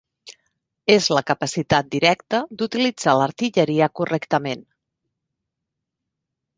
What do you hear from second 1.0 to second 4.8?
la capacitat directa d'utilitzar l'artilleria correctament.